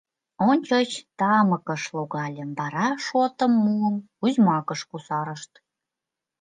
[0.49, 5.51] —Ончыч тамыкыш логальым, вара шотым муым— узьмакыш кусарышт.